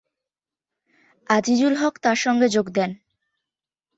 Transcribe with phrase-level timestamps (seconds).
[1.29, 2.91] আজিজুল হক তার সঙ্গে যোগ দেন।